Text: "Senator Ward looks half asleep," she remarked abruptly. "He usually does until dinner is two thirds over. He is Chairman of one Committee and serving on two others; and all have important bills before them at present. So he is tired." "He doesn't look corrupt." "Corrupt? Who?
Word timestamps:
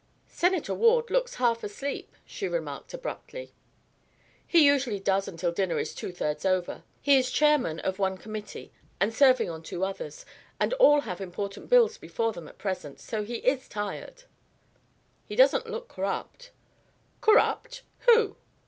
"Senator 0.27 0.73
Ward 0.73 1.11
looks 1.11 1.35
half 1.35 1.63
asleep," 1.63 2.15
she 2.25 2.47
remarked 2.47 2.91
abruptly. 2.91 3.53
"He 4.47 4.65
usually 4.65 4.99
does 4.99 5.27
until 5.27 5.51
dinner 5.51 5.77
is 5.77 5.93
two 5.93 6.11
thirds 6.11 6.43
over. 6.43 6.81
He 6.99 7.19
is 7.19 7.29
Chairman 7.29 7.79
of 7.81 7.99
one 7.99 8.17
Committee 8.17 8.71
and 8.99 9.13
serving 9.13 9.47
on 9.47 9.61
two 9.61 9.83
others; 9.85 10.25
and 10.59 10.73
all 10.73 11.01
have 11.01 11.21
important 11.21 11.69
bills 11.69 11.99
before 11.99 12.31
them 12.33 12.47
at 12.47 12.57
present. 12.57 12.99
So 12.99 13.21
he 13.23 13.35
is 13.47 13.67
tired." 13.67 14.23
"He 15.27 15.35
doesn't 15.35 15.69
look 15.69 15.87
corrupt." 15.89 16.49
"Corrupt? 17.21 17.83
Who? 18.07 18.37